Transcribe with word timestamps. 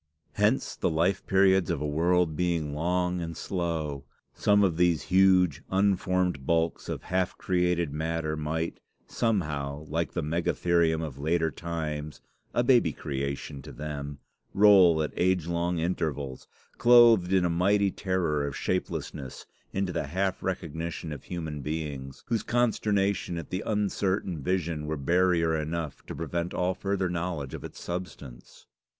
Hence, 0.33 0.75
the 0.75 0.89
life 0.89 1.27
periods 1.27 1.69
of 1.69 1.79
a 1.79 1.85
world 1.85 2.35
being 2.35 2.73
long 2.73 3.21
and 3.21 3.37
slow, 3.37 4.03
some 4.33 4.63
of 4.63 4.75
these 4.77 5.03
huge, 5.13 5.61
unformed 5.69 6.43
bulks 6.47 6.89
of 6.89 7.03
half 7.03 7.37
created 7.37 7.93
matter 7.93 8.35
might, 8.35 8.79
somehow, 9.05 9.85
like 9.89 10.13
the 10.13 10.23
megatherium 10.23 11.03
of 11.03 11.19
later 11.19 11.51
times, 11.51 12.19
a 12.51 12.63
baby 12.63 12.91
creation 12.93 13.61
to 13.61 13.71
them, 13.71 14.17
roll 14.55 15.03
at 15.03 15.13
age 15.15 15.45
long 15.45 15.77
intervals, 15.77 16.47
clothed 16.79 17.31
in 17.31 17.45
a 17.45 17.47
mighty 17.47 17.91
terror 17.91 18.47
of 18.47 18.57
shapelessness 18.57 19.45
into 19.71 19.93
the 19.93 20.07
half 20.07 20.41
recognition 20.41 21.13
of 21.13 21.25
human 21.25 21.61
beings, 21.61 22.23
whose 22.25 22.41
consternation 22.41 23.37
at 23.37 23.51
the 23.51 23.61
uncertain 23.67 24.41
vision 24.41 24.87
were 24.87 24.97
barrier 24.97 25.55
enough 25.55 26.03
to 26.07 26.15
prevent 26.15 26.55
all 26.55 26.73
further 26.73 27.07
knowledge 27.07 27.53
of 27.53 27.63
its 27.63 27.79
substance." 27.79 28.65